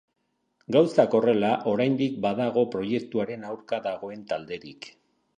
[0.75, 4.89] Gauzak horrela, oraindik badago proiektuaren aurka dagoen talderik.